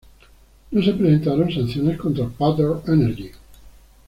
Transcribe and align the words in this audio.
No 0.71 0.81
se 0.81 0.93
presentaron 0.93 1.53
sanciones 1.53 1.99
contra 1.99 2.27
Pattern 2.27 2.81
Energy. 2.87 3.29